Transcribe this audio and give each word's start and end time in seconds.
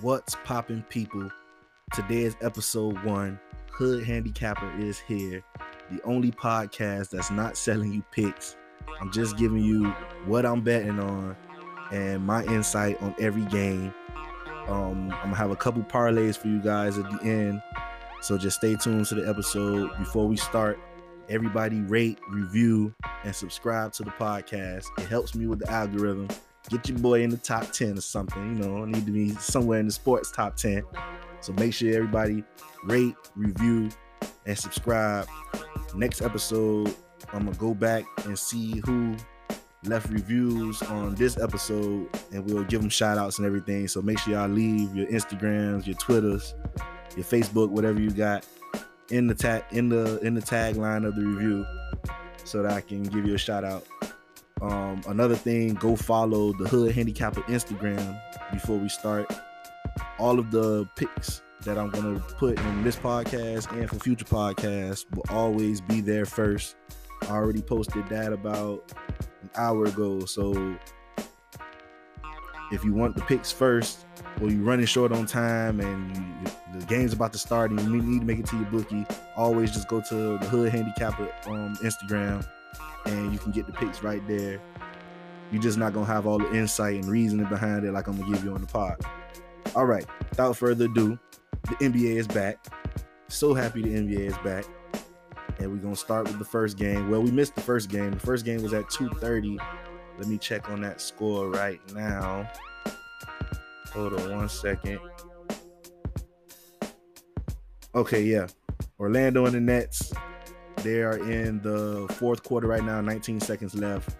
What's 0.00 0.36
popping, 0.44 0.84
people? 0.90 1.28
Today 1.92 2.22
is 2.22 2.36
episode 2.40 3.02
one. 3.02 3.40
Hood 3.72 4.04
Handicapper 4.04 4.78
is 4.78 5.00
here. 5.00 5.42
The 5.90 6.00
only 6.04 6.30
podcast 6.30 7.10
that's 7.10 7.32
not 7.32 7.56
selling 7.56 7.92
you 7.92 8.04
picks. 8.12 8.56
I'm 9.00 9.10
just 9.10 9.36
giving 9.36 9.58
you 9.58 9.88
what 10.24 10.46
I'm 10.46 10.60
betting 10.60 11.00
on 11.00 11.36
and 11.90 12.24
my 12.24 12.44
insight 12.44 13.02
on 13.02 13.12
every 13.18 13.44
game. 13.46 13.92
Um, 14.68 15.10
I'm 15.10 15.30
gonna 15.30 15.34
have 15.34 15.50
a 15.50 15.56
couple 15.56 15.82
parlays 15.82 16.38
for 16.38 16.46
you 16.46 16.60
guys 16.60 16.96
at 16.96 17.10
the 17.10 17.28
end. 17.28 17.60
So 18.20 18.38
just 18.38 18.58
stay 18.58 18.76
tuned 18.76 19.06
to 19.06 19.16
the 19.16 19.28
episode. 19.28 19.90
Before 19.98 20.28
we 20.28 20.36
start, 20.36 20.78
everybody 21.28 21.80
rate, 21.80 22.20
review, 22.30 22.94
and 23.24 23.34
subscribe 23.34 23.94
to 23.94 24.04
the 24.04 24.12
podcast. 24.12 24.84
It 24.98 25.08
helps 25.08 25.34
me 25.34 25.48
with 25.48 25.58
the 25.58 25.68
algorithm. 25.68 26.28
Get 26.68 26.88
your 26.88 26.98
boy 26.98 27.22
in 27.22 27.30
the 27.30 27.36
top 27.36 27.72
10 27.72 27.98
or 27.98 28.00
something. 28.00 28.56
You 28.56 28.62
know, 28.62 28.82
I 28.82 28.86
need 28.86 29.06
to 29.06 29.12
be 29.12 29.30
somewhere 29.36 29.80
in 29.80 29.86
the 29.86 29.92
sports 29.92 30.30
top 30.30 30.56
10. 30.56 30.82
So 31.40 31.52
make 31.54 31.72
sure 31.72 31.94
everybody 31.94 32.44
rate, 32.84 33.14
review, 33.36 33.90
and 34.46 34.58
subscribe. 34.58 35.26
Next 35.94 36.20
episode, 36.20 36.94
I'm 37.32 37.46
gonna 37.46 37.56
go 37.56 37.74
back 37.74 38.04
and 38.24 38.38
see 38.38 38.82
who 38.84 39.16
left 39.84 40.10
reviews 40.10 40.82
on 40.82 41.14
this 41.14 41.38
episode 41.38 42.08
and 42.32 42.44
we'll 42.44 42.64
give 42.64 42.80
them 42.80 42.90
shout 42.90 43.16
outs 43.18 43.38
and 43.38 43.46
everything. 43.46 43.88
So 43.88 44.02
make 44.02 44.18
sure 44.18 44.34
y'all 44.34 44.48
leave 44.48 44.94
your 44.94 45.06
Instagrams, 45.06 45.86
your 45.86 45.96
Twitters, 45.96 46.54
your 47.16 47.24
Facebook, 47.24 47.70
whatever 47.70 48.00
you 48.00 48.10
got 48.10 48.46
in 49.10 49.26
the 49.26 49.34
tag 49.34 49.64
in 49.70 49.88
the 49.88 50.18
in 50.20 50.34
the 50.34 50.42
tagline 50.42 51.06
of 51.06 51.14
the 51.14 51.22
review 51.22 51.64
so 52.44 52.62
that 52.62 52.72
I 52.72 52.80
can 52.80 53.02
give 53.04 53.26
you 53.26 53.34
a 53.34 53.38
shout 53.38 53.64
out. 53.64 53.86
Um, 54.60 55.00
another 55.06 55.36
thing, 55.36 55.74
go 55.74 55.94
follow 55.94 56.52
the 56.52 56.68
Hood 56.68 56.92
Handicapper 56.94 57.42
Instagram 57.42 58.20
before 58.52 58.76
we 58.76 58.88
start. 58.88 59.32
All 60.18 60.38
of 60.38 60.50
the 60.50 60.88
picks 60.96 61.42
that 61.62 61.78
I'm 61.78 61.90
gonna 61.90 62.18
put 62.20 62.58
in 62.58 62.82
this 62.82 62.96
podcast 62.96 63.70
and 63.72 63.88
for 63.88 63.96
future 63.96 64.24
podcasts 64.24 65.04
will 65.14 65.24
always 65.28 65.80
be 65.80 66.00
there 66.00 66.24
first. 66.24 66.76
I 67.22 67.32
already 67.32 67.62
posted 67.62 68.08
that 68.08 68.32
about 68.32 68.92
an 69.42 69.50
hour 69.56 69.84
ago. 69.84 70.24
So 70.24 70.76
if 72.72 72.84
you 72.84 72.92
want 72.92 73.16
the 73.16 73.22
picks 73.22 73.50
first, 73.50 74.06
or 74.40 74.50
you're 74.50 74.62
running 74.62 74.86
short 74.86 75.10
on 75.10 75.26
time 75.26 75.80
and 75.80 76.16
you, 76.16 76.78
the 76.78 76.86
game's 76.86 77.12
about 77.12 77.32
to 77.32 77.38
start 77.38 77.70
and 77.70 77.80
you 77.80 78.02
need 78.02 78.20
to 78.20 78.26
make 78.26 78.38
it 78.38 78.46
to 78.46 78.56
your 78.56 78.66
bookie, 78.66 79.06
always 79.36 79.72
just 79.72 79.88
go 79.88 80.00
to 80.00 80.38
the 80.38 80.46
Hood 80.46 80.70
Handicapper 80.70 81.32
um, 81.46 81.76
Instagram 81.82 82.46
and 83.06 83.32
you 83.32 83.38
can 83.38 83.52
get 83.52 83.66
the 83.66 83.72
picks 83.72 84.02
right 84.02 84.26
there. 84.26 84.60
You're 85.50 85.62
just 85.62 85.78
not 85.78 85.94
gonna 85.94 86.06
have 86.06 86.26
all 86.26 86.38
the 86.38 86.52
insight 86.54 86.96
and 86.96 87.06
reasoning 87.06 87.46
behind 87.46 87.84
it 87.84 87.92
like 87.92 88.06
I'm 88.06 88.18
gonna 88.18 88.32
give 88.32 88.44
you 88.44 88.52
on 88.52 88.60
the 88.60 88.66
pod. 88.66 88.96
All 89.74 89.86
right, 89.86 90.06
without 90.30 90.56
further 90.56 90.86
ado, 90.86 91.18
the 91.68 91.74
NBA 91.76 92.16
is 92.16 92.26
back. 92.26 92.66
So 93.28 93.54
happy 93.54 93.82
the 93.82 93.90
NBA 93.90 94.26
is 94.26 94.38
back. 94.38 94.64
And 95.58 95.70
we're 95.70 95.78
gonna 95.78 95.96
start 95.96 96.28
with 96.28 96.38
the 96.38 96.44
first 96.44 96.76
game. 96.76 97.10
Well, 97.10 97.22
we 97.22 97.30
missed 97.30 97.54
the 97.54 97.60
first 97.60 97.88
game. 97.88 98.12
The 98.12 98.20
first 98.20 98.44
game 98.44 98.62
was 98.62 98.72
at 98.72 98.88
2:30. 98.90 99.58
Let 100.18 100.26
me 100.26 100.38
check 100.38 100.68
on 100.70 100.80
that 100.82 101.00
score 101.00 101.48
right 101.48 101.80
now. 101.94 102.50
Hold 103.92 104.14
on 104.14 104.36
one 104.36 104.48
second. 104.48 105.00
Okay, 107.94 108.22
yeah. 108.22 108.46
Orlando 109.00 109.46
and 109.46 109.54
the 109.54 109.60
Nets. 109.60 110.12
They 110.82 111.02
are 111.02 111.18
in 111.30 111.60
the 111.60 112.06
fourth 112.14 112.42
quarter 112.42 112.66
right 112.66 112.84
now, 112.84 113.00
19 113.00 113.40
seconds 113.40 113.74
left. 113.74 114.16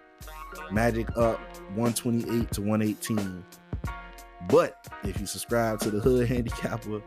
Magic 0.72 1.08
up 1.16 1.38
128 1.74 2.50
to 2.52 2.62
118. 2.62 3.44
But 4.48 4.88
if 5.04 5.20
you 5.20 5.26
subscribe 5.26 5.80
to 5.80 5.90
the 5.90 6.00
Hood 6.00 6.28
Handicapper 6.28 7.02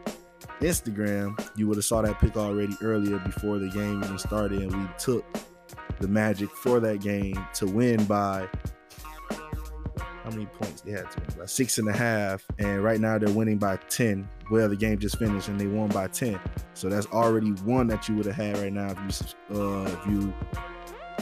Instagram, 0.61 1.39
you 1.55 1.67
would 1.67 1.77
have 1.77 1.85
saw 1.85 2.01
that 2.01 2.19
pick 2.19 2.37
already 2.37 2.75
earlier 2.81 3.19
before 3.19 3.59
the 3.59 3.69
game 3.69 4.03
even 4.03 4.17
started, 4.17 4.61
and 4.61 4.75
we 4.75 4.87
took 4.97 5.25
the 5.99 6.07
Magic 6.07 6.49
for 6.49 6.79
that 6.79 7.01
game 7.01 7.43
to 7.55 7.65
win 7.65 8.03
by 8.05 8.47
how 10.23 10.29
many 10.29 10.45
points 10.45 10.81
they 10.81 10.91
had 10.91 11.09
to 11.11 11.19
win 11.19 11.39
by 11.39 11.45
six 11.45 11.77
and 11.77 11.87
a 11.87 11.93
half, 11.93 12.45
and 12.59 12.83
right 12.83 12.99
now 12.99 13.17
they're 13.17 13.33
winning 13.33 13.57
by 13.57 13.77
ten. 13.89 14.27
Well, 14.49 14.69
the 14.69 14.75
game 14.75 14.99
just 14.99 15.17
finished 15.17 15.47
and 15.47 15.59
they 15.59 15.67
won 15.67 15.89
by 15.89 16.07
ten, 16.07 16.39
so 16.73 16.89
that's 16.89 17.07
already 17.07 17.51
one 17.63 17.87
that 17.87 18.07
you 18.07 18.15
would 18.15 18.25
have 18.25 18.35
had 18.35 18.57
right 18.57 18.73
now 18.73 18.91
if 18.91 19.35
you 19.51 19.59
uh, 19.59 19.83
if 19.85 20.07
you 20.07 20.33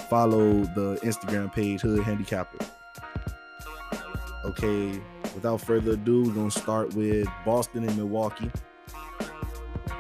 follow 0.10 0.64
the 0.76 1.00
Instagram 1.04 1.54
page 1.54 1.82
Hood 1.82 2.04
Handicapper. 2.04 2.66
Okay, 4.46 5.00
without 5.34 5.62
further 5.62 5.92
ado, 5.92 6.24
we're 6.24 6.34
gonna 6.34 6.52
start 6.52 6.94
with 6.94 7.28
Boston 7.46 7.88
and 7.88 7.96
Milwaukee. 7.98 8.52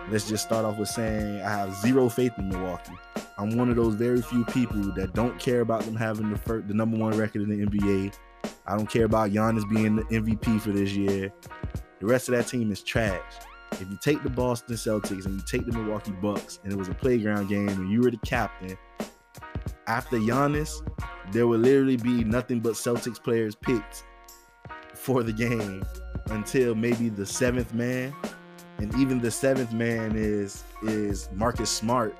Let's 0.09 0.27
just 0.27 0.43
start 0.43 0.65
off 0.65 0.77
with 0.77 0.89
saying 0.89 1.41
I 1.41 1.49
have 1.49 1.75
zero 1.75 2.09
faith 2.09 2.33
in 2.37 2.49
Milwaukee. 2.49 2.93
I'm 3.37 3.55
one 3.55 3.69
of 3.69 3.75
those 3.75 3.95
very 3.95 4.21
few 4.21 4.43
people 4.45 4.81
that 4.95 5.13
don't 5.13 5.39
care 5.39 5.61
about 5.61 5.83
them 5.83 5.95
having 5.95 6.29
the 6.29 6.37
first, 6.37 6.67
the 6.67 6.73
number 6.73 6.97
one 6.97 7.15
record 7.17 7.43
in 7.43 7.49
the 7.49 7.65
NBA. 7.65 8.13
I 8.69 8.77
don't 8.77 8.89
care 8.89 9.05
about 9.05 9.31
Giannis 9.31 9.67
being 9.67 9.95
the 9.95 10.03
MVP 10.03 10.61
for 10.61 10.69
this 10.69 10.91
year. 10.91 11.33
The 11.99 12.05
rest 12.05 12.29
of 12.29 12.35
that 12.35 12.47
team 12.47 12.71
is 12.71 12.83
trash. 12.83 13.19
If 13.73 13.89
you 13.89 13.97
take 13.99 14.21
the 14.21 14.29
Boston 14.29 14.75
Celtics 14.75 15.25
and 15.25 15.35
you 15.35 15.41
take 15.45 15.65
the 15.65 15.71
Milwaukee 15.71 16.11
Bucks 16.11 16.59
and 16.63 16.71
it 16.71 16.77
was 16.77 16.87
a 16.87 16.93
playground 16.93 17.49
game 17.49 17.67
and 17.67 17.91
you 17.91 18.01
were 18.01 18.11
the 18.11 18.17
captain, 18.17 18.77
after 19.87 20.17
Giannis, 20.17 20.87
there 21.31 21.47
would 21.47 21.61
literally 21.61 21.97
be 21.97 22.23
nothing 22.23 22.59
but 22.59 22.73
Celtics 22.73 23.21
players 23.21 23.55
picked 23.55 24.03
for 24.93 25.23
the 25.23 25.33
game 25.33 25.83
until 26.27 26.75
maybe 26.75 27.09
the 27.09 27.25
seventh 27.25 27.73
man. 27.73 28.13
And 28.77 28.93
even 28.95 29.19
the 29.19 29.31
seventh 29.31 29.73
man 29.73 30.13
is 30.15 30.63
is 30.83 31.27
Marcus 31.33 31.71
Smart, 31.71 32.15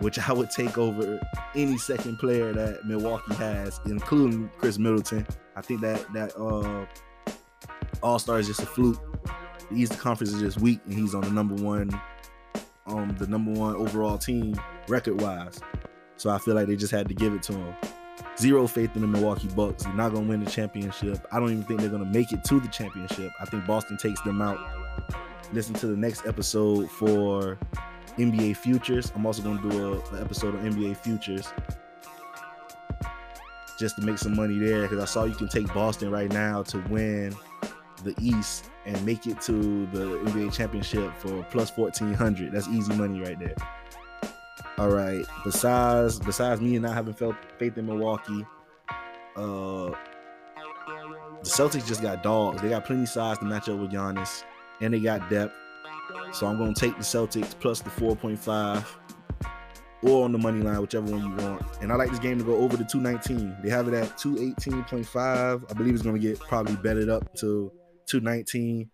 which 0.00 0.18
I 0.18 0.32
would 0.32 0.50
take 0.50 0.78
over 0.78 1.20
any 1.54 1.78
second 1.78 2.18
player 2.18 2.52
that 2.52 2.84
Milwaukee 2.84 3.34
has, 3.34 3.80
including 3.86 4.50
Khris 4.58 4.78
Middleton. 4.78 5.26
I 5.56 5.62
think 5.62 5.80
that 5.82 6.12
that 6.12 6.36
uh, 6.36 6.86
All 8.02 8.18
Star 8.18 8.38
is 8.38 8.46
just 8.46 8.60
a 8.60 8.66
fluke. 8.66 9.00
The 9.70 9.76
Eastern 9.76 9.98
Conference 9.98 10.32
is 10.32 10.40
just 10.40 10.60
weak, 10.60 10.80
and 10.84 10.94
he's 10.94 11.14
on 11.14 11.22
the 11.22 11.30
number 11.30 11.54
one, 11.54 11.90
um, 12.86 13.14
the 13.18 13.26
number 13.26 13.52
one 13.52 13.76
overall 13.76 14.18
team 14.18 14.54
record 14.88 15.20
wise. 15.20 15.60
So 16.16 16.30
I 16.30 16.38
feel 16.38 16.54
like 16.54 16.66
they 16.66 16.76
just 16.76 16.92
had 16.92 17.08
to 17.08 17.14
give 17.14 17.34
it 17.34 17.42
to 17.44 17.54
him. 17.54 17.74
Zero 18.38 18.66
faith 18.66 18.94
in 18.94 19.02
the 19.02 19.08
Milwaukee 19.08 19.48
Bucks. 19.48 19.84
They're 19.84 19.94
not 19.94 20.12
gonna 20.12 20.26
win 20.26 20.44
the 20.44 20.50
championship. 20.50 21.26
I 21.32 21.38
don't 21.38 21.50
even 21.50 21.64
think 21.64 21.80
they're 21.80 21.88
gonna 21.88 22.04
make 22.04 22.32
it 22.32 22.44
to 22.44 22.60
the 22.60 22.68
championship. 22.68 23.32
I 23.40 23.44
think 23.46 23.66
Boston 23.66 23.96
takes 23.96 24.20
them 24.22 24.42
out. 24.42 24.58
Listen 25.52 25.74
to 25.74 25.86
the 25.86 25.96
next 25.96 26.26
episode 26.26 26.90
for 26.90 27.58
NBA 28.18 28.56
futures. 28.56 29.12
I'm 29.14 29.26
also 29.26 29.42
gonna 29.42 29.62
do 29.62 29.94
a, 29.94 30.14
an 30.14 30.22
episode 30.22 30.54
on 30.56 30.72
NBA 30.72 30.96
futures 30.96 31.52
just 33.78 33.96
to 33.96 34.02
make 34.02 34.18
some 34.18 34.36
money 34.36 34.58
there 34.58 34.82
because 34.82 34.98
I 34.98 35.04
saw 35.04 35.24
you 35.24 35.34
can 35.34 35.48
take 35.48 35.72
Boston 35.74 36.10
right 36.10 36.30
now 36.30 36.62
to 36.64 36.78
win 36.88 37.34
the 38.04 38.14
East 38.20 38.70
and 38.86 39.04
make 39.04 39.26
it 39.26 39.40
to 39.42 39.86
the 39.86 40.18
NBA 40.26 40.52
championship 40.52 41.12
for 41.18 41.42
plus 41.44 41.76
1400. 41.76 42.52
That's 42.52 42.68
easy 42.68 42.92
money 42.94 43.20
right 43.20 43.38
there. 43.38 43.54
All 44.78 44.90
right. 44.90 45.24
Besides 45.44 46.18
besides 46.18 46.60
me 46.60 46.76
and 46.76 46.84
not 46.84 46.94
having 46.94 47.14
felt 47.14 47.36
faith 47.58 47.78
in 47.78 47.86
Milwaukee, 47.86 48.46
uh 49.36 49.90
the 51.42 51.50
Celtics 51.50 51.86
just 51.86 52.00
got 52.00 52.22
dogs. 52.22 52.62
They 52.62 52.70
got 52.70 52.84
plenty 52.84 53.06
size 53.06 53.38
to 53.38 53.44
match 53.44 53.68
up 53.68 53.78
with 53.78 53.90
Giannis, 53.90 54.44
and 54.80 54.94
they 54.94 55.00
got 55.00 55.28
depth. 55.28 55.52
So 56.32 56.46
I'm 56.46 56.58
gonna 56.58 56.74
take 56.74 56.96
the 56.96 57.04
Celtics 57.04 57.54
plus 57.58 57.80
the 57.80 57.90
4.5 57.90 58.84
or 60.04 60.24
on 60.24 60.32
the 60.32 60.38
money 60.38 60.60
line, 60.62 60.80
whichever 60.80 61.10
one 61.10 61.24
you 61.24 61.44
want. 61.44 61.62
And 61.80 61.90
I 61.90 61.96
like 61.96 62.10
this 62.10 62.18
game 62.18 62.38
to 62.38 62.44
go 62.44 62.56
over 62.56 62.76
the 62.76 62.84
219. 62.84 63.56
They 63.62 63.70
have 63.70 63.88
it 63.88 63.94
at 63.94 64.18
218.5. 64.18 65.70
I 65.70 65.74
believe 65.74 65.94
it's 65.94 66.02
going 66.02 66.20
to 66.20 66.20
get 66.20 66.38
probably 66.38 66.76
betted 66.76 67.08
up 67.08 67.34
to 67.36 67.72
219. 68.06 68.90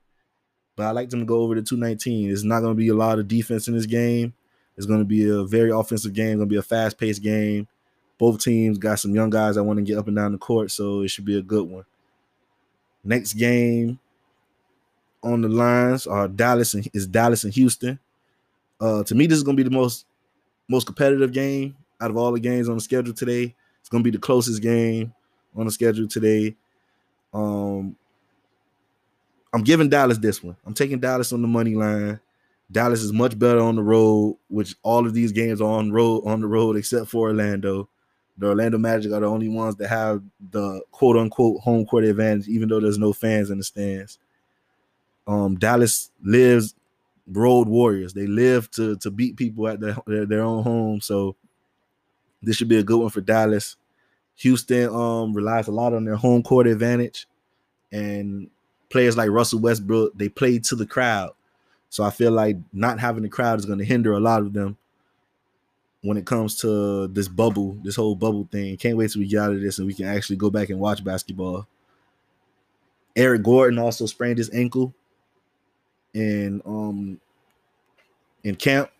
But 0.76 0.86
I 0.86 0.90
like 0.92 1.10
them 1.10 1.20
to 1.20 1.26
go 1.26 1.40
over 1.40 1.54
the 1.54 1.62
219. 1.62 2.30
It's 2.30 2.44
not 2.44 2.60
going 2.60 2.74
to 2.74 2.78
be 2.78 2.88
a 2.88 2.94
lot 2.94 3.18
of 3.18 3.26
defense 3.26 3.66
in 3.66 3.74
this 3.74 3.86
game. 3.86 4.34
It's 4.76 4.86
going 4.86 5.00
to 5.00 5.04
be 5.04 5.28
a 5.28 5.42
very 5.44 5.70
offensive 5.70 6.12
game. 6.12 6.38
Going 6.38 6.48
to 6.48 6.52
be 6.52 6.56
a 6.56 6.62
fast 6.62 6.96
paced 6.96 7.22
game. 7.22 7.66
Both 8.16 8.42
teams 8.42 8.78
got 8.78 9.00
some 9.00 9.14
young 9.14 9.30
guys 9.30 9.56
that 9.56 9.64
want 9.64 9.78
to 9.78 9.84
get 9.84 9.98
up 9.98 10.06
and 10.06 10.16
down 10.16 10.32
the 10.32 10.38
court, 10.38 10.70
so 10.70 11.00
it 11.00 11.08
should 11.08 11.24
be 11.24 11.38
a 11.38 11.42
good 11.42 11.68
one. 11.68 11.84
Next 13.02 13.32
game 13.34 13.98
on 15.22 15.42
the 15.42 15.48
lines 15.48 16.06
are 16.06 16.28
Dallas 16.28 16.74
and 16.74 16.88
is 16.92 17.06
Dallas 17.06 17.44
and 17.44 17.52
Houston. 17.54 17.98
Uh, 18.80 19.02
to 19.04 19.14
me, 19.14 19.26
this 19.26 19.36
is 19.36 19.44
going 19.44 19.56
to 19.56 19.62
be 19.62 19.68
the 19.68 19.74
most 19.74 20.06
most 20.68 20.86
competitive 20.86 21.32
game 21.32 21.76
out 22.00 22.10
of 22.10 22.16
all 22.16 22.32
the 22.32 22.40
games 22.40 22.68
on 22.68 22.76
the 22.76 22.80
schedule 22.80 23.12
today. 23.12 23.54
It's 23.80 23.88
going 23.88 24.02
to 24.02 24.10
be 24.10 24.16
the 24.16 24.22
closest 24.22 24.62
game 24.62 25.12
on 25.56 25.66
the 25.66 25.72
schedule 25.72 26.06
today. 26.06 26.54
Um, 27.34 27.96
I'm 29.52 29.62
giving 29.62 29.88
Dallas 29.88 30.18
this 30.18 30.42
one. 30.42 30.56
I'm 30.64 30.74
taking 30.74 31.00
Dallas 31.00 31.32
on 31.32 31.42
the 31.42 31.48
money 31.48 31.74
line. 31.74 32.20
Dallas 32.70 33.02
is 33.02 33.12
much 33.12 33.36
better 33.36 33.60
on 33.60 33.76
the 33.76 33.82
road, 33.82 34.38
which 34.48 34.76
all 34.82 35.04
of 35.04 35.12
these 35.12 35.32
games 35.32 35.60
are 35.60 35.70
on 35.70 35.90
road 35.90 36.22
on 36.24 36.40
the 36.40 36.46
road 36.46 36.76
except 36.76 37.08
for 37.08 37.28
Orlando. 37.28 37.88
The 38.38 38.46
Orlando 38.46 38.78
Magic 38.78 39.12
are 39.12 39.20
the 39.20 39.26
only 39.26 39.48
ones 39.48 39.74
that 39.76 39.88
have 39.88 40.22
the 40.50 40.80
quote 40.92 41.16
unquote 41.16 41.60
home 41.60 41.84
court 41.84 42.04
advantage, 42.04 42.48
even 42.48 42.68
though 42.68 42.80
there's 42.80 42.96
no 42.98 43.12
fans 43.12 43.50
in 43.50 43.58
the 43.58 43.64
stands. 43.64 44.18
Um, 45.26 45.56
Dallas 45.56 46.10
lives 46.22 46.74
road 47.26 47.68
warriors. 47.68 48.12
They 48.12 48.26
live 48.26 48.70
to 48.72 48.96
to 48.96 49.10
beat 49.10 49.36
people 49.36 49.68
at 49.68 49.80
their, 49.80 49.96
their, 50.06 50.26
their 50.26 50.42
own 50.42 50.62
home. 50.62 51.00
So 51.00 51.36
this 52.42 52.56
should 52.56 52.68
be 52.68 52.78
a 52.78 52.82
good 52.82 52.98
one 52.98 53.10
for 53.10 53.20
Dallas. 53.20 53.76
Houston 54.36 54.88
um 54.94 55.34
relies 55.34 55.68
a 55.68 55.72
lot 55.72 55.94
on 55.94 56.04
their 56.04 56.16
home 56.16 56.42
court 56.42 56.66
advantage, 56.66 57.26
and 57.92 58.50
players 58.88 59.16
like 59.16 59.30
Russell 59.30 59.60
Westbrook 59.60 60.16
they 60.16 60.28
play 60.28 60.58
to 60.58 60.74
the 60.74 60.86
crowd. 60.86 61.32
So 61.88 62.04
I 62.04 62.10
feel 62.10 62.30
like 62.30 62.56
not 62.72 63.00
having 63.00 63.22
the 63.22 63.28
crowd 63.28 63.58
is 63.58 63.66
going 63.66 63.80
to 63.80 63.84
hinder 63.84 64.12
a 64.12 64.20
lot 64.20 64.42
of 64.42 64.52
them 64.52 64.76
when 66.02 66.16
it 66.16 66.24
comes 66.24 66.56
to 66.56 67.08
this 67.08 67.28
bubble, 67.28 67.76
this 67.82 67.96
whole 67.96 68.14
bubble 68.14 68.48
thing. 68.50 68.76
Can't 68.76 68.96
wait 68.96 69.10
till 69.10 69.20
we 69.20 69.26
get 69.26 69.42
out 69.42 69.52
of 69.52 69.60
this 69.60 69.78
and 69.78 69.86
we 69.86 69.94
can 69.94 70.06
actually 70.06 70.36
go 70.36 70.50
back 70.50 70.70
and 70.70 70.78
watch 70.78 71.04
basketball. 71.04 71.66
Eric 73.16 73.42
Gordon 73.42 73.78
also 73.78 74.06
sprained 74.06 74.38
his 74.38 74.50
ankle 74.54 74.94
in 76.14 76.60
um 76.64 77.20
in 78.42 78.54
camp 78.56 78.90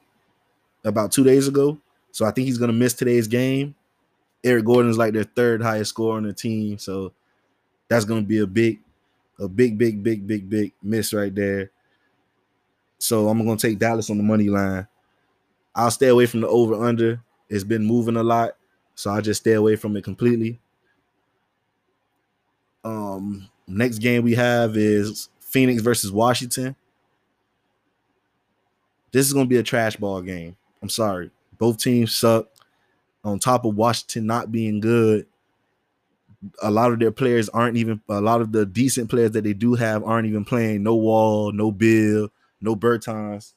about 0.84 1.12
two 1.12 1.24
days 1.24 1.48
ago. 1.48 1.78
So 2.12 2.24
I 2.24 2.30
think 2.30 2.46
he's 2.46 2.58
gonna 2.58 2.72
miss 2.72 2.94
today's 2.94 3.26
game. 3.26 3.74
Eric 4.42 4.64
Gordon 4.64 4.90
is 4.90 4.98
like 4.98 5.12
their 5.12 5.24
third 5.24 5.62
highest 5.62 5.90
scorer 5.90 6.16
on 6.16 6.24
the 6.24 6.32
team. 6.32 6.78
So 6.78 7.12
that's 7.88 8.04
gonna 8.04 8.22
be 8.22 8.38
a 8.38 8.46
big, 8.46 8.80
a 9.38 9.48
big, 9.48 9.78
big, 9.78 10.02
big, 10.02 10.26
big, 10.26 10.48
big 10.48 10.72
miss 10.82 11.12
right 11.12 11.34
there. 11.34 11.70
So 12.98 13.28
I'm 13.28 13.38
gonna 13.44 13.56
take 13.56 13.78
Dallas 13.78 14.10
on 14.10 14.16
the 14.16 14.22
money 14.22 14.48
line. 14.48 14.86
I'll 15.74 15.90
stay 15.90 16.08
away 16.08 16.26
from 16.26 16.40
the 16.40 16.48
over 16.48 16.74
under. 16.74 17.22
It's 17.48 17.64
been 17.64 17.84
moving 17.84 18.16
a 18.16 18.22
lot, 18.22 18.56
so 18.94 19.10
I 19.10 19.20
just 19.20 19.40
stay 19.40 19.52
away 19.52 19.76
from 19.76 19.96
it 19.96 20.04
completely. 20.04 20.60
Um, 22.84 23.48
next 23.66 23.98
game 23.98 24.22
we 24.24 24.34
have 24.34 24.76
is 24.76 25.28
Phoenix 25.40 25.82
versus 25.82 26.12
Washington. 26.12 26.76
This 29.12 29.26
is 29.26 29.32
gonna 29.32 29.46
be 29.46 29.56
a 29.56 29.62
trash 29.62 29.96
ball 29.96 30.22
game. 30.22 30.56
I'm 30.82 30.88
sorry. 30.88 31.30
Both 31.58 31.78
teams 31.78 32.14
suck. 32.14 32.48
On 33.22 33.38
top 33.38 33.66
of 33.66 33.74
Washington 33.74 34.26
not 34.26 34.50
being 34.50 34.80
good, 34.80 35.26
a 36.62 36.70
lot 36.70 36.92
of 36.92 36.98
their 36.98 37.12
players 37.12 37.48
aren't 37.50 37.76
even 37.76 38.00
a 38.08 38.20
lot 38.20 38.40
of 38.40 38.52
the 38.52 38.64
decent 38.64 39.10
players 39.10 39.32
that 39.32 39.44
they 39.44 39.52
do 39.52 39.74
have 39.74 40.02
aren't 40.04 40.26
even 40.26 40.44
playing. 40.44 40.82
No 40.82 40.94
Wall, 40.96 41.52
no 41.52 41.70
Beal, 41.70 42.28
no 42.60 42.74
Bertans. 42.74 43.52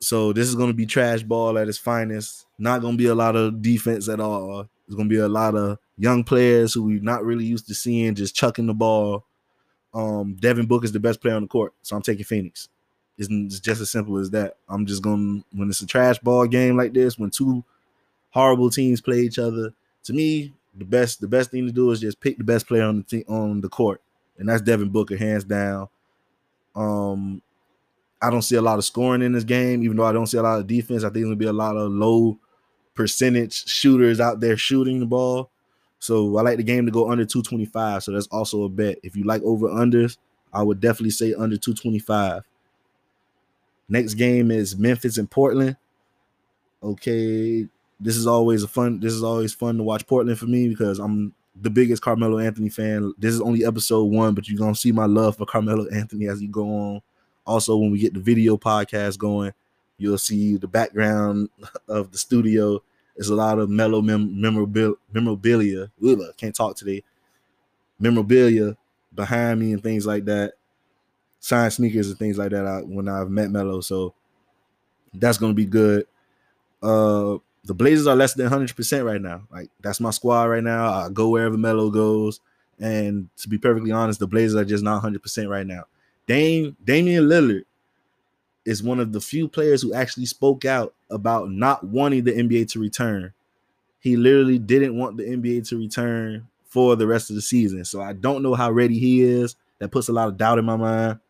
So 0.00 0.34
this 0.34 0.48
is 0.48 0.54
going 0.54 0.68
to 0.68 0.74
be 0.74 0.84
trash 0.84 1.22
ball 1.22 1.56
at 1.56 1.68
its 1.68 1.78
finest. 1.78 2.46
Not 2.58 2.82
going 2.82 2.94
to 2.94 2.98
be 2.98 3.06
a 3.06 3.14
lot 3.14 3.36
of 3.36 3.62
defense 3.62 4.08
at 4.08 4.20
all. 4.20 4.68
It's 4.86 4.94
going 4.94 5.08
to 5.08 5.14
be 5.14 5.20
a 5.20 5.28
lot 5.28 5.54
of 5.54 5.78
young 5.96 6.24
players 6.24 6.74
who 6.74 6.82
we're 6.82 7.00
not 7.00 7.24
really 7.24 7.46
used 7.46 7.66
to 7.68 7.74
seeing 7.74 8.14
just 8.14 8.34
chucking 8.34 8.66
the 8.66 8.74
ball. 8.74 9.24
Um, 9.94 10.34
Devin 10.34 10.66
Book 10.66 10.84
is 10.84 10.92
the 10.92 11.00
best 11.00 11.22
player 11.22 11.36
on 11.36 11.42
the 11.42 11.48
court, 11.48 11.72
so 11.80 11.96
I'm 11.96 12.02
taking 12.02 12.24
Phoenix. 12.24 12.68
It's, 13.16 13.28
it's 13.30 13.60
just 13.60 13.80
as 13.80 13.90
simple 13.90 14.18
as 14.18 14.30
that. 14.30 14.56
I'm 14.68 14.86
just 14.86 15.02
to 15.02 15.44
when 15.52 15.68
it's 15.68 15.80
a 15.80 15.86
trash 15.86 16.18
ball 16.18 16.46
game 16.46 16.76
like 16.76 16.92
this, 16.92 17.18
when 17.18 17.30
two 17.30 17.64
horrible 18.30 18.70
teams 18.70 19.00
play 19.00 19.20
each 19.20 19.38
other. 19.38 19.72
To 20.04 20.12
me, 20.12 20.52
the 20.76 20.84
best 20.84 21.20
the 21.20 21.28
best 21.28 21.50
thing 21.50 21.66
to 21.66 21.72
do 21.72 21.90
is 21.90 22.00
just 22.00 22.20
pick 22.20 22.38
the 22.38 22.44
best 22.44 22.66
player 22.66 22.84
on 22.84 22.98
the 22.98 23.02
team 23.02 23.24
on 23.28 23.60
the 23.60 23.68
court, 23.68 24.00
and 24.38 24.48
that's 24.48 24.62
Devin 24.62 24.88
Booker, 24.88 25.16
hands 25.16 25.44
down. 25.44 25.88
Um, 26.74 27.40
I 28.20 28.30
don't 28.30 28.42
see 28.42 28.56
a 28.56 28.62
lot 28.62 28.78
of 28.78 28.84
scoring 28.84 29.22
in 29.22 29.32
this 29.32 29.44
game, 29.44 29.82
even 29.84 29.96
though 29.96 30.06
I 30.06 30.12
don't 30.12 30.26
see 30.26 30.38
a 30.38 30.42
lot 30.42 30.58
of 30.58 30.66
defense. 30.66 31.04
I 31.04 31.08
think 31.08 31.14
there's 31.14 31.24
gonna 31.26 31.36
be 31.36 31.46
a 31.46 31.52
lot 31.52 31.76
of 31.76 31.92
low 31.92 32.38
percentage 32.94 33.66
shooters 33.66 34.20
out 34.20 34.40
there 34.40 34.56
shooting 34.56 35.00
the 35.00 35.06
ball. 35.06 35.50
So 35.98 36.36
I 36.36 36.42
like 36.42 36.58
the 36.58 36.62
game 36.62 36.86
to 36.86 36.92
go 36.92 37.10
under 37.10 37.24
225. 37.24 38.02
So 38.04 38.12
that's 38.12 38.26
also 38.26 38.64
a 38.64 38.68
bet. 38.68 38.98
If 39.02 39.16
you 39.16 39.24
like 39.24 39.42
over 39.42 39.68
unders, 39.68 40.16
I 40.52 40.62
would 40.62 40.80
definitely 40.80 41.10
say 41.10 41.32
under 41.34 41.56
225. 41.56 42.42
Next 43.88 44.14
game 44.14 44.50
is 44.50 44.76
Memphis 44.76 45.18
and 45.18 45.30
Portland. 45.30 45.76
Okay, 46.82 47.66
this 48.00 48.16
is 48.16 48.26
always 48.26 48.62
a 48.62 48.68
fun. 48.68 49.00
This 49.00 49.12
is 49.12 49.22
always 49.22 49.54
fun 49.54 49.76
to 49.76 49.82
watch 49.82 50.06
Portland 50.06 50.38
for 50.38 50.46
me 50.46 50.68
because 50.68 50.98
I'm 50.98 51.34
the 51.60 51.70
biggest 51.70 52.02
Carmelo 52.02 52.38
Anthony 52.38 52.68
fan. 52.68 53.12
This 53.18 53.34
is 53.34 53.40
only 53.40 53.64
episode 53.64 54.04
one, 54.04 54.34
but 54.34 54.48
you're 54.48 54.58
gonna 54.58 54.74
see 54.74 54.92
my 54.92 55.06
love 55.06 55.36
for 55.36 55.46
Carmelo 55.46 55.86
Anthony 55.88 56.28
as 56.28 56.42
you 56.42 56.48
go 56.48 56.68
on. 56.68 57.02
Also, 57.46 57.76
when 57.76 57.90
we 57.90 57.98
get 57.98 58.14
the 58.14 58.20
video 58.20 58.56
podcast 58.56 59.18
going, 59.18 59.52
you'll 59.98 60.18
see 60.18 60.56
the 60.56 60.68
background 60.68 61.48
of 61.88 62.10
the 62.10 62.18
studio. 62.18 62.82
There's 63.16 63.28
a 63.28 63.34
lot 63.34 63.58
of 63.58 63.70
Melo 63.70 64.02
mem- 64.02 64.40
memorabilia. 64.40 64.96
memorabilia. 65.12 65.90
Ugh, 66.04 66.20
can't 66.36 66.54
talk 66.54 66.76
today. 66.76 67.02
Memorabilia 68.00 68.76
behind 69.14 69.60
me 69.60 69.72
and 69.72 69.82
things 69.82 70.04
like 70.04 70.24
that. 70.24 70.54
Signed 71.44 71.74
sneakers 71.74 72.08
and 72.08 72.18
things 72.18 72.38
like 72.38 72.52
that 72.52 72.86
when 72.88 73.06
I've 73.06 73.28
met 73.28 73.50
Melo. 73.50 73.82
So 73.82 74.14
that's 75.12 75.36
gonna 75.36 75.52
be 75.52 75.66
good. 75.66 76.06
Uh 76.82 77.36
the 77.66 77.74
Blazers 77.74 78.06
are 78.06 78.16
less 78.16 78.32
than 78.32 78.48
100% 78.48 79.04
right 79.04 79.20
now. 79.20 79.42
Like 79.52 79.68
that's 79.82 80.00
my 80.00 80.08
squad 80.08 80.44
right 80.44 80.64
now. 80.64 80.90
I 80.90 81.10
go 81.10 81.28
wherever 81.28 81.58
Melo 81.58 81.90
goes. 81.90 82.40
And 82.80 83.28
to 83.36 83.48
be 83.50 83.58
perfectly 83.58 83.92
honest, 83.92 84.20
the 84.20 84.26
Blazers 84.26 84.56
are 84.56 84.64
just 84.64 84.82
not 84.82 85.02
100% 85.02 85.50
right 85.50 85.66
now. 85.66 85.84
Dame 86.26 86.78
Damian 86.82 87.24
Lillard 87.24 87.64
is 88.64 88.82
one 88.82 88.98
of 88.98 89.12
the 89.12 89.20
few 89.20 89.46
players 89.46 89.82
who 89.82 89.92
actually 89.92 90.24
spoke 90.24 90.64
out 90.64 90.94
about 91.10 91.50
not 91.50 91.84
wanting 91.84 92.24
the 92.24 92.32
NBA 92.32 92.70
to 92.72 92.80
return. 92.80 93.34
He 94.00 94.16
literally 94.16 94.58
didn't 94.58 94.96
want 94.96 95.18
the 95.18 95.24
NBA 95.24 95.68
to 95.68 95.76
return 95.76 96.48
for 96.64 96.96
the 96.96 97.06
rest 97.06 97.28
of 97.28 97.36
the 97.36 97.42
season. 97.42 97.84
So 97.84 98.00
I 98.00 98.14
don't 98.14 98.42
know 98.42 98.54
how 98.54 98.70
ready 98.70 98.98
he 98.98 99.20
is. 99.20 99.56
That 99.78 99.90
puts 99.90 100.08
a 100.08 100.12
lot 100.14 100.28
of 100.28 100.38
doubt 100.38 100.58
in 100.58 100.64
my 100.64 100.76
mind. 100.76 101.20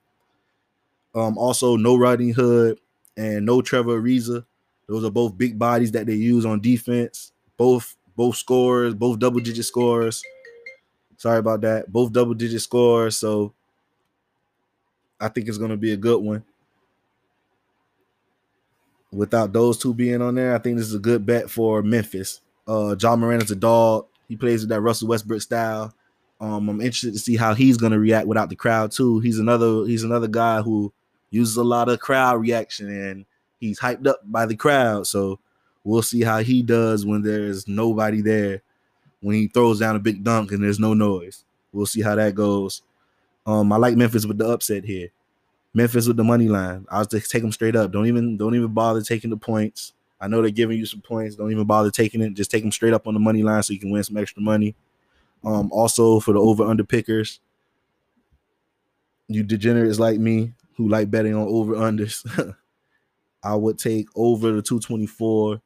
Um, 1.15 1.39
also, 1.39 1.77
no 1.77 1.97
Rodney 1.97 2.31
Hood 2.31 2.81
and 3.17 3.47
no 3.47 3.63
Trevor 3.63 4.01
Ariza. 4.01 4.45
Those 4.89 5.05
are 5.05 5.11
both 5.11 5.39
big 5.39 5.59
bodies 5.59 5.93
that 5.93 6.07
they 6.07 6.15
use 6.15 6.45
on 6.45 6.61
defense. 6.61 7.33
Both 7.57 7.97
both 8.17 8.37
scores, 8.37 8.95
both 8.95 9.19
double 9.19 9.41
digit 9.41 9.65
scores. 9.65 10.23
Sorry 11.17 11.39
about 11.39 11.61
that. 11.63 11.93
Both 11.93 12.13
double 12.13 12.35
digit 12.35 12.61
scores. 12.61 13.17
So 13.17 13.55
I 15.21 15.29
think 15.29 15.49
it's 15.49 15.59
going 15.59 15.71
to 15.71 15.77
be 15.77 15.93
a 15.93 15.97
good 15.97 16.23
one. 16.23 16.45
Without 19.13 19.53
those 19.53 19.79
two 19.79 19.95
being 19.95 20.21
on 20.21 20.35
there, 20.35 20.55
I 20.55 20.59
think 20.59 20.77
this 20.77 20.89
is 20.89 20.95
a 20.95 20.99
good 20.99 21.25
bet 21.25 21.49
for 21.49 21.83
Memphis. 21.83 22.41
Uh, 22.67 22.97
Ja 23.01 23.15
Morant 23.15 23.45
is 23.45 23.51
a 23.53 23.57
dog. 23.57 24.07
He 24.29 24.37
plays 24.37 24.63
with 24.63 24.71
that 24.71 24.81
Russell 24.81 25.09
Westbrook 25.09 25.41
style. 25.41 25.95
Um, 26.41 26.69
I'm 26.69 26.81
interested 26.81 27.13
to 27.13 27.19
see 27.19 27.37
how 27.37 27.55
he's 27.55 27.77
going 27.77 27.93
to 27.93 27.99
react 27.99 28.27
without 28.27 28.49
the 28.49 28.57
crowd 28.57 28.91
too. 28.91 29.21
He's 29.21 29.39
another 29.39 29.87
he's 29.87 30.03
another 30.03 30.27
guy 30.27 30.63
who 30.63 30.93
uses 31.35 31.57
a 31.57 31.65
lot 31.65 31.89
of 31.89 31.99
crowd 31.99 32.41
reaction 32.41 32.89
and 32.89 33.27
he's 33.59 33.81
hyped 33.81 34.07
up 34.07 34.21
by 34.25 34.47
the 34.47 34.55
crowd. 34.55 35.07
So 35.07 35.41
we'll 35.83 36.03
see 36.03 36.23
how 36.23 36.39
he 36.39 36.63
does 36.63 37.05
when 37.05 37.23
there's 37.23 37.67
nobody 37.67 38.21
there. 38.21 38.63
When 39.21 39.35
he 39.37 39.49
throws 39.49 39.81
down 39.81 39.97
a 39.97 40.01
big 40.01 40.23
dunk 40.23 40.53
and 40.53 40.63
there's 40.63 40.79
no 40.79 40.93
noise, 40.95 41.45
we'll 41.73 41.87
see 41.87 42.03
how 42.03 42.15
that 42.15 42.35
goes. 42.35 42.83
Um, 43.47 43.73
I 43.73 43.77
like 43.77 43.97
Memphis 43.97 44.27
with 44.27 44.39
the 44.39 44.47
upset 44.47 44.85
here. 44.85 45.09
Memphis 45.73 46.07
with 46.07 46.17
the 46.17 46.25
money 46.25 46.47
line. 46.47 46.87
I'll 46.91 47.05
just 47.05 47.31
take 47.31 47.43
them 47.43 47.51
straight 47.51 47.75
up. 47.75 47.91
Don't 47.91 48.07
even 48.07 48.37
don't 48.37 48.55
even 48.55 48.73
bother 48.73 49.03
taking 49.03 49.31
the 49.31 49.37
points. 49.37 49.93
I 50.21 50.29
know 50.29 50.41
they're 50.41 50.51
giving 50.51 50.79
you 50.79 50.87
some 50.87 51.01
points. 51.01 51.37
Don't 51.37 51.51
even 51.51 51.67
bother 51.67 51.91
taking 51.91 52.21
it. 52.21 52.35
Just 52.35 52.51
take 52.51 52.63
them 52.63 52.71
straight 52.71 52.95
up 52.95 53.09
on 53.09 53.15
the 53.15 53.21
money 53.21 53.43
line 53.43 53.63
so 53.63 53.73
you 53.73 53.81
can 53.81 53.91
win 53.91 54.05
some 54.05 54.17
extra 54.17 54.43
money. 54.43 54.75
Um, 55.43 55.73
also 55.73 56.21
for 56.21 56.33
the 56.33 56.39
over 56.39 56.65
under 56.65 56.85
pickers, 56.85 57.41
you 59.27 59.43
degenerates 59.43 59.99
like 59.99 60.19
me 60.19 60.53
who 60.77 60.89
like 60.89 61.11
betting 61.11 61.35
on 61.35 61.47
over 61.49 61.75
unders. 61.75 62.25
I 63.43 63.55
would 63.55 63.79
take 63.79 64.09
over 64.17 64.53
the 64.53 64.63
224. 64.63 65.61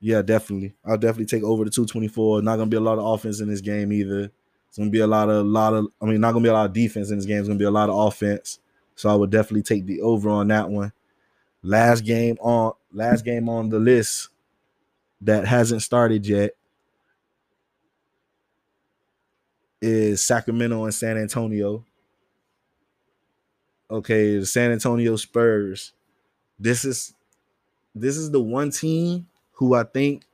Yeah, 0.00 0.22
definitely. 0.22 0.74
I'll 0.84 0.98
definitely 0.98 1.26
take 1.26 1.44
over 1.44 1.64
the 1.64 1.70
224. 1.70 2.42
Not 2.42 2.56
gonna 2.56 2.66
be 2.66 2.76
a 2.76 2.80
lot 2.80 2.98
of 2.98 3.06
offense 3.06 3.40
in 3.40 3.48
this 3.48 3.60
game 3.60 3.92
either. 3.92 4.30
It's 4.68 4.76
gonna 4.76 4.90
be 4.90 5.00
a 5.00 5.06
lot 5.06 5.30
of 5.30 5.36
a 5.36 5.48
lot 5.48 5.72
of 5.72 5.86
I 6.02 6.06
mean 6.06 6.20
not 6.20 6.32
gonna 6.32 6.42
be 6.42 6.48
a 6.48 6.52
lot 6.52 6.66
of 6.66 6.72
defense 6.72 7.10
in 7.10 7.16
this 7.16 7.26
game. 7.26 7.38
It's 7.38 7.48
gonna 7.48 7.58
be 7.58 7.64
a 7.64 7.70
lot 7.70 7.88
of 7.88 7.96
offense. 7.96 8.58
So 8.96 9.08
I 9.08 9.14
would 9.14 9.30
definitely 9.30 9.62
take 9.62 9.86
the 9.86 10.00
over 10.02 10.28
on 10.28 10.48
that 10.48 10.68
one. 10.68 10.92
Last 11.62 12.02
game 12.02 12.36
on 12.40 12.72
last 12.92 13.24
game 13.24 13.48
on 13.48 13.70
the 13.70 13.78
list 13.78 14.28
that 15.20 15.46
hasn't 15.46 15.82
started 15.82 16.26
yet 16.26 16.52
is 19.80 20.22
Sacramento 20.22 20.84
and 20.84 20.94
San 20.94 21.16
Antonio. 21.16 21.84
Okay, 23.90 24.38
the 24.38 24.46
San 24.46 24.72
Antonio 24.72 25.16
Spurs. 25.16 25.92
This 26.58 26.84
is 26.84 27.14
this 27.94 28.16
is 28.16 28.30
the 28.30 28.40
one 28.40 28.70
team 28.70 29.26
who 29.52 29.74
I 29.74 29.84
think 29.84 30.24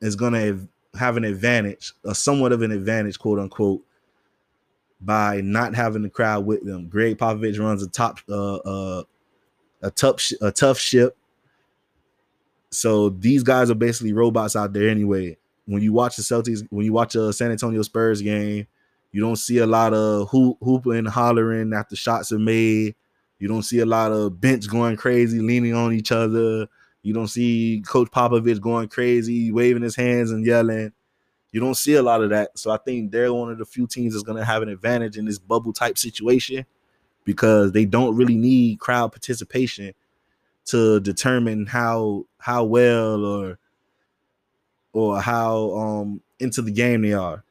is 0.00 0.16
gonna 0.16 0.58
have 0.94 1.16
an 1.16 1.24
advantage, 1.24 1.92
a 2.04 2.14
somewhat 2.14 2.52
of 2.52 2.62
an 2.62 2.72
advantage, 2.72 3.18
quote 3.18 3.38
unquote, 3.38 3.82
by 5.00 5.40
not 5.40 5.74
having 5.74 6.02
the 6.02 6.10
crowd 6.10 6.44
with 6.44 6.64
them. 6.64 6.88
Gregg 6.88 7.18
Popovich 7.18 7.58
runs 7.58 7.82
a 7.82 7.88
top, 7.88 8.18
uh, 8.28 8.56
uh, 8.56 9.02
a 9.82 9.90
tough, 9.90 10.20
sh- 10.20 10.34
a 10.40 10.50
tough 10.50 10.78
ship. 10.78 11.16
So 12.70 13.08
these 13.08 13.42
guys 13.42 13.70
are 13.70 13.74
basically 13.74 14.12
robots 14.12 14.54
out 14.56 14.72
there 14.72 14.88
anyway. 14.88 15.36
When 15.66 15.82
you 15.82 15.92
watch 15.92 16.16
the 16.16 16.22
Celtics, 16.22 16.66
when 16.70 16.84
you 16.84 16.92
watch 16.92 17.14
a 17.14 17.32
San 17.32 17.50
Antonio 17.50 17.82
Spurs 17.82 18.22
game, 18.22 18.66
You 19.12 19.20
don't 19.20 19.36
see 19.36 19.58
a 19.58 19.66
lot 19.66 19.92
of 19.92 20.28
hoop, 20.30 20.58
hooping, 20.62 21.06
hollering 21.06 21.72
after 21.72 21.96
shots 21.96 22.32
are 22.32 22.38
made. 22.38 22.94
You 23.38 23.48
don't 23.48 23.62
see 23.62 23.80
a 23.80 23.86
lot 23.86 24.12
of 24.12 24.40
bench 24.40 24.68
going 24.68 24.96
crazy, 24.96 25.40
leaning 25.40 25.74
on 25.74 25.92
each 25.92 26.12
other. 26.12 26.68
You 27.02 27.14
don't 27.14 27.28
see 27.28 27.82
Coach 27.86 28.10
Popovich 28.10 28.60
going 28.60 28.88
crazy, 28.88 29.50
waving 29.50 29.82
his 29.82 29.96
hands 29.96 30.30
and 30.30 30.44
yelling. 30.44 30.92
You 31.52 31.60
don't 31.60 31.76
see 31.76 31.94
a 31.94 32.02
lot 32.02 32.22
of 32.22 32.30
that. 32.30 32.56
So 32.58 32.70
I 32.70 32.76
think 32.76 33.10
they're 33.10 33.32
one 33.32 33.50
of 33.50 33.58
the 33.58 33.64
few 33.64 33.86
teams 33.86 34.12
that's 34.12 34.22
going 34.22 34.38
to 34.38 34.44
have 34.44 34.62
an 34.62 34.68
advantage 34.68 35.16
in 35.16 35.24
this 35.24 35.38
bubble 35.38 35.72
type 35.72 35.98
situation 35.98 36.64
because 37.24 37.72
they 37.72 37.84
don't 37.84 38.16
really 38.16 38.36
need 38.36 38.78
crowd 38.78 39.12
participation 39.12 39.94
to 40.66 41.00
determine 41.00 41.66
how 41.66 42.26
how 42.38 42.64
well 42.64 43.24
or 43.24 43.58
or 44.92 45.20
how 45.20 45.76
um 45.76 46.20
into 46.38 46.62
the 46.62 46.70
game 46.70 47.02
they 47.02 47.12
are. 47.12 47.42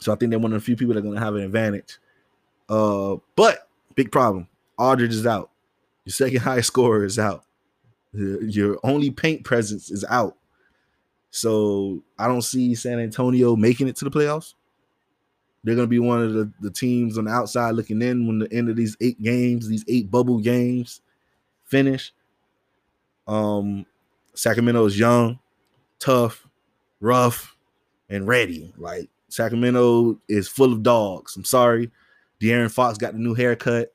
So 0.00 0.12
I 0.12 0.16
think 0.16 0.30
they're 0.30 0.38
one 0.38 0.52
of 0.52 0.60
the 0.60 0.64
few 0.64 0.76
people 0.76 0.94
that 0.94 1.00
are 1.00 1.02
going 1.02 1.14
to 1.14 1.20
have 1.20 1.34
an 1.34 1.42
advantage. 1.42 1.98
Uh, 2.68 3.16
but 3.34 3.68
big 3.94 4.12
problem. 4.12 4.48
Aldridge 4.78 5.14
is 5.14 5.26
out. 5.26 5.50
Your 6.04 6.12
second 6.12 6.40
highest 6.42 6.68
scorer 6.68 7.04
is 7.04 7.18
out. 7.18 7.44
Your 8.12 8.78
only 8.82 9.10
paint 9.10 9.44
presence 9.44 9.90
is 9.90 10.04
out. 10.08 10.36
So 11.30 12.02
I 12.18 12.28
don't 12.28 12.42
see 12.42 12.74
San 12.74 12.98
Antonio 12.98 13.56
making 13.56 13.88
it 13.88 13.96
to 13.96 14.04
the 14.04 14.10
playoffs. 14.10 14.54
They're 15.64 15.74
going 15.74 15.86
to 15.86 15.90
be 15.90 15.98
one 15.98 16.22
of 16.22 16.32
the, 16.32 16.50
the 16.60 16.70
teams 16.70 17.18
on 17.18 17.24
the 17.24 17.30
outside 17.32 17.72
looking 17.72 18.00
in 18.00 18.26
when 18.26 18.38
the 18.38 18.52
end 18.52 18.70
of 18.70 18.76
these 18.76 18.96
eight 19.00 19.20
games, 19.20 19.68
these 19.68 19.84
eight 19.88 20.10
bubble 20.10 20.38
games 20.38 21.00
finish. 21.64 22.12
Um, 23.26 23.84
Sacramento 24.34 24.84
is 24.84 24.98
young, 24.98 25.40
tough, 25.98 26.46
rough, 27.00 27.56
and 28.08 28.26
ready. 28.28 28.72
Like 28.76 29.10
Sacramento 29.28 30.20
is 30.28 30.48
full 30.48 30.72
of 30.72 30.82
dogs. 30.82 31.36
I'm 31.36 31.44
sorry. 31.44 31.90
De'Aaron 32.40 32.70
Fox 32.70 32.98
got 32.98 33.12
the 33.12 33.18
new 33.18 33.34
haircut. 33.34 33.92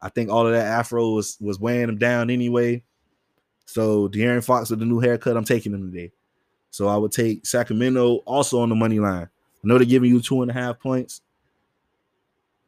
I 0.00 0.08
think 0.08 0.30
all 0.30 0.46
of 0.46 0.52
that 0.52 0.66
afro 0.66 1.10
was 1.10 1.36
was 1.40 1.60
weighing 1.60 1.88
him 1.88 1.98
down 1.98 2.30
anyway. 2.30 2.82
So 3.66 4.08
De'Aaron 4.08 4.44
Fox 4.44 4.70
with 4.70 4.80
the 4.80 4.86
new 4.86 5.00
haircut, 5.00 5.36
I'm 5.36 5.44
taking 5.44 5.72
him 5.72 5.90
today. 5.90 6.12
So 6.70 6.88
I 6.88 6.96
would 6.96 7.12
take 7.12 7.46
Sacramento 7.46 8.16
also 8.24 8.60
on 8.60 8.68
the 8.68 8.74
money 8.74 8.98
line. 8.98 9.28
I 9.64 9.68
know 9.68 9.78
they're 9.78 9.86
giving 9.86 10.10
you 10.10 10.20
two 10.20 10.42
and 10.42 10.50
a 10.50 10.54
half 10.54 10.80
points. 10.80 11.20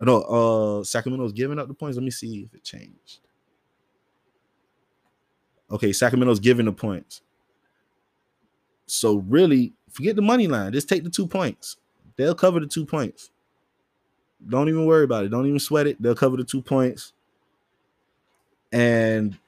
No, 0.01 0.23
uh 0.23 0.85
Sacramento's 0.85 1.33
giving 1.33 1.59
up 1.59 1.69
the 1.69 1.75
points. 1.75 1.97
Let 1.97 2.05
me 2.05 2.11
see 2.11 2.43
if 2.43 2.55
it 2.55 2.63
changed. 2.63 3.21
Okay, 5.71 5.93
Sacramento's 5.93 6.41
giving 6.41 6.67
the 6.67 6.73
points. 6.73 7.23
So 8.87 9.25
really, 9.29 9.73
forget 9.91 10.15
the 10.15 10.23
money 10.23 10.47
line. 10.47 10.73
Just 10.73 10.89
take 10.89 11.05
the 11.05 11.11
two 11.11 11.27
points. 11.27 11.79
They'll 12.17 12.35
cover 12.35 12.61
the 12.61 12.67
two 12.67 12.87
points. 12.87 13.31
Don't 14.47 14.69
even 14.69 14.87
worry 14.87 15.05
about 15.05 15.25
it. 15.25 15.31
Don't 15.31 15.47
even 15.47 15.59
sweat 15.59 15.87
it. 15.87 16.01
They'll 16.01 16.15
cover 16.15 16.37
the 16.37 16.45
two 16.45 16.63
points. 16.63 17.13
And 18.73 19.39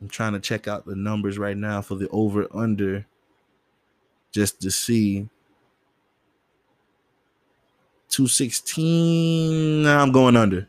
I'm 0.00 0.08
trying 0.08 0.32
to 0.32 0.40
check 0.40 0.66
out 0.66 0.86
the 0.86 0.96
numbers 0.96 1.38
right 1.38 1.56
now 1.56 1.82
for 1.82 1.94
the 1.94 2.08
over 2.08 2.46
under 2.52 3.06
just 4.32 4.60
to 4.62 4.70
see. 4.70 5.28
216. 8.08 9.82
Nah, 9.84 10.02
I'm 10.02 10.10
going 10.10 10.36
under. 10.36 10.68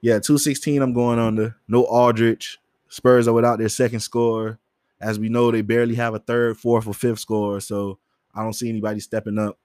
Yeah, 0.00 0.14
216. 0.14 0.80
I'm 0.80 0.94
going 0.94 1.18
under. 1.18 1.56
No 1.68 1.84
Aldridge. 1.84 2.58
Spurs 2.88 3.28
are 3.28 3.34
without 3.34 3.58
their 3.58 3.68
second 3.68 4.00
score. 4.00 4.58
As 5.00 5.18
we 5.18 5.28
know, 5.28 5.50
they 5.50 5.62
barely 5.62 5.94
have 5.94 6.14
a 6.14 6.18
third, 6.18 6.58
fourth, 6.58 6.86
or 6.86 6.94
fifth 6.94 7.20
score. 7.20 7.60
So 7.60 7.98
I 8.34 8.42
don't 8.42 8.52
see 8.52 8.68
anybody 8.68 9.00
stepping 9.00 9.38
up. 9.38 9.58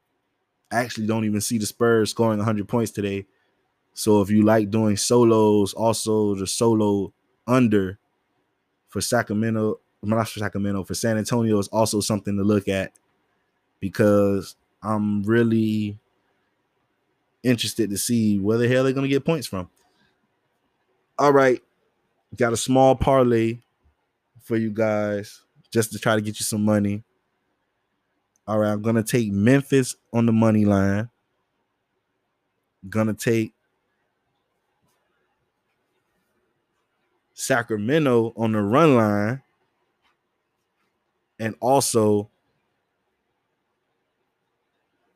I 0.71 0.77
actually 0.77 1.07
don't 1.07 1.25
even 1.25 1.41
see 1.41 1.57
the 1.57 1.65
Spurs 1.65 2.11
scoring 2.11 2.39
100 2.39 2.67
points 2.67 2.91
today. 2.91 3.25
So 3.93 4.21
if 4.21 4.29
you 4.29 4.43
like 4.43 4.71
doing 4.71 4.97
solos, 4.97 5.73
also 5.73 6.35
the 6.35 6.47
solo 6.47 7.13
under 7.47 7.99
for 8.89 9.01
Sacramento, 9.01 9.79
not 10.01 10.27
for 10.27 10.39
Sacramento, 10.39 10.83
for 10.83 10.93
San 10.93 11.17
Antonio 11.17 11.57
is 11.59 11.67
also 11.67 11.99
something 11.99 12.37
to 12.37 12.43
look 12.43 12.67
at 12.67 12.93
because 13.79 14.55
I'm 14.81 15.23
really 15.23 15.99
interested 17.43 17.89
to 17.89 17.97
see 17.97 18.39
where 18.39 18.57
the 18.57 18.67
hell 18.67 18.83
they're 18.83 18.93
going 18.93 19.07
to 19.07 19.13
get 19.13 19.25
points 19.25 19.47
from. 19.47 19.69
All 21.19 21.33
right. 21.33 21.61
Got 22.35 22.53
a 22.53 22.57
small 22.57 22.95
parlay 22.95 23.59
for 24.43 24.57
you 24.57 24.69
guys 24.69 25.41
just 25.71 25.91
to 25.93 25.99
try 25.99 26.15
to 26.15 26.21
get 26.21 26.39
you 26.39 26.43
some 26.43 26.63
money. 26.63 27.03
All 28.45 28.59
right, 28.59 28.71
I'm 28.71 28.81
gonna 28.81 29.03
take 29.03 29.31
Memphis 29.31 29.95
on 30.11 30.25
the 30.25 30.33
money 30.33 30.65
line. 30.65 31.09
Gonna 32.89 33.13
take 33.13 33.53
Sacramento 37.33 38.33
on 38.35 38.51
the 38.51 38.61
run 38.61 38.95
line. 38.95 39.41
And 41.39 41.55
also 41.59 42.29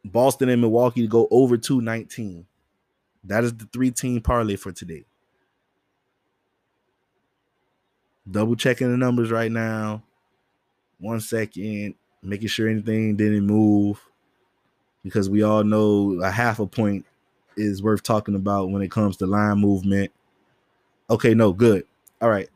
Boston 0.04 0.50
and 0.50 0.62
Milwaukee 0.62 1.02
to 1.02 1.08
go 1.08 1.28
over 1.30 1.58
219. 1.58 2.46
That 3.24 3.44
is 3.44 3.54
the 3.54 3.66
three 3.72 3.92
team 3.92 4.22
parlay 4.22 4.56
for 4.56 4.72
today. 4.72 5.06
Double 8.30 8.56
checking 8.56 8.92
the 8.92 8.98
numbers 8.98 9.32
right 9.32 9.52
now. 9.52 10.04
One 11.00 11.20
second, 11.20 11.96
making 12.22 12.48
sure 12.50 12.68
anything 12.68 13.16
didn't 13.16 13.46
move 13.46 14.02
because 15.04 15.30
we 15.30 15.44
all 15.44 15.64
know 15.64 16.20
a 16.22 16.32
half 16.32 16.60
a 16.60 16.68
point 16.68 17.06
is 17.56 17.82
worth 17.82 18.04
talking 18.04 18.36
about 18.36 18.70
when 18.70 18.82
it 18.82 18.92
comes 18.92 19.18
to 19.18 19.26
line 19.26 19.60
movement. 19.60 20.12
Okay, 21.10 21.34
no, 21.34 21.54
good. 21.54 21.86
All 22.22 22.30
right. 22.30 22.50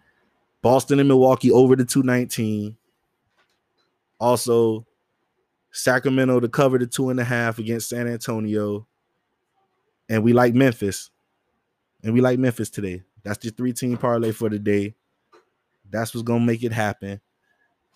Boston 0.61 0.99
and 0.99 1.07
Milwaukee 1.07 1.51
over 1.51 1.75
the 1.75 1.85
219. 1.85 2.75
Also, 4.19 4.85
Sacramento 5.71 6.39
to 6.39 6.49
cover 6.49 6.77
the 6.77 6.85
two 6.85 7.09
and 7.09 7.19
a 7.19 7.23
half 7.23 7.57
against 7.57 7.89
San 7.89 8.07
Antonio. 8.07 8.85
And 10.09 10.23
we 10.23 10.33
like 10.33 10.53
Memphis. 10.53 11.09
And 12.03 12.13
we 12.13 12.21
like 12.21 12.37
Memphis 12.37 12.69
today. 12.69 13.03
That's 13.23 13.37
the 13.37 13.51
three 13.51 13.73
team 13.73 13.97
parlay 13.97 14.31
for 14.31 14.49
the 14.49 14.59
day. 14.59 14.95
That's 15.91 16.13
what's 16.13 16.23
gonna 16.23 16.45
make 16.45 16.63
it 16.63 16.71
happen. 16.71 17.19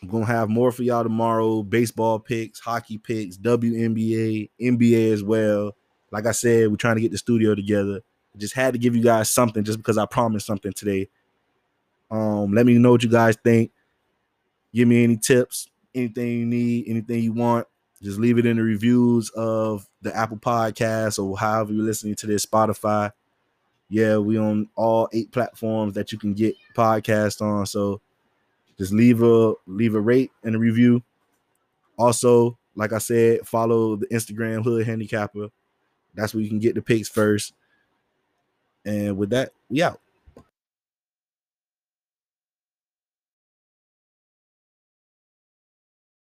I'm 0.01 0.09
gonna 0.09 0.25
have 0.25 0.49
more 0.49 0.71
for 0.71 0.83
y'all 0.83 1.03
tomorrow. 1.03 1.63
Baseball 1.63 2.19
picks, 2.19 2.59
hockey 2.59 2.97
picks, 2.97 3.37
WNBA, 3.37 4.49
NBA 4.61 5.11
as 5.11 5.23
well. 5.23 5.75
Like 6.11 6.27
I 6.27 6.31
said, 6.31 6.69
we're 6.69 6.75
trying 6.75 6.95
to 6.95 7.01
get 7.01 7.11
the 7.11 7.17
studio 7.17 7.55
together. 7.55 8.01
I 8.33 8.37
just 8.37 8.53
had 8.53 8.73
to 8.73 8.79
give 8.79 8.95
you 8.95 9.03
guys 9.03 9.29
something 9.29 9.63
just 9.63 9.77
because 9.77 9.97
I 9.97 10.05
promised 10.05 10.45
something 10.45 10.73
today. 10.73 11.09
Um, 12.11 12.53
let 12.53 12.65
me 12.65 12.77
know 12.77 12.91
what 12.91 13.03
you 13.03 13.09
guys 13.09 13.37
think. 13.43 13.71
Give 14.73 14.87
me 14.87 15.03
any 15.03 15.17
tips, 15.17 15.69
anything 15.93 16.27
you 16.27 16.45
need, 16.45 16.85
anything 16.87 17.23
you 17.23 17.33
want. 17.33 17.67
Just 18.01 18.19
leave 18.19 18.37
it 18.37 18.45
in 18.45 18.57
the 18.57 18.63
reviews 18.63 19.29
of 19.31 19.87
the 20.01 20.15
Apple 20.15 20.37
Podcast 20.37 21.17
or 21.17 21.37
however 21.37 21.73
you're 21.73 21.83
listening 21.83 22.15
to 22.15 22.27
this, 22.27 22.45
Spotify. 22.45 23.11
Yeah, 23.89 24.17
we 24.17 24.37
on 24.37 24.69
all 24.75 25.09
eight 25.13 25.31
platforms 25.31 25.93
that 25.93 26.11
you 26.11 26.17
can 26.17 26.33
get 26.33 26.55
podcast 26.75 27.41
on. 27.41 27.65
So 27.65 28.01
just 28.77 28.91
leave 28.91 29.21
a 29.21 29.53
leave 29.67 29.95
a 29.95 30.01
rate 30.01 30.31
and 30.43 30.55
a 30.55 30.59
review. 30.59 31.03
Also, 31.97 32.57
like 32.75 32.93
I 32.93 32.97
said, 32.97 33.47
follow 33.47 33.95
the 33.95 34.07
Instagram 34.07 34.63
Hood 34.63 34.85
Handicapper. 34.85 35.49
That's 36.13 36.33
where 36.33 36.43
you 36.43 36.49
can 36.49 36.59
get 36.59 36.75
the 36.75 36.81
picks 36.81 37.09
first. 37.09 37.53
And 38.85 39.17
with 39.17 39.29
that, 39.31 39.51
we 39.69 39.81
out. 39.81 39.99